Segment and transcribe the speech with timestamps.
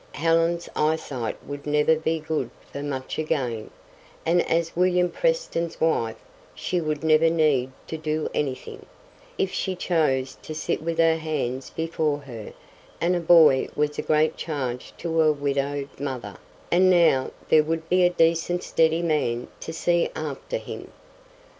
[0.13, 3.69] Helen's eyesight would never be good for much again,
[4.25, 6.15] and as William Preston's wife
[6.55, 8.87] she would never need to do anything,
[9.37, 12.51] if she chose to sit with her hands before her;
[12.99, 16.37] and a boy was a great charge to a widowed mother;
[16.71, 20.91] and now there would be a decent steady man to see after him.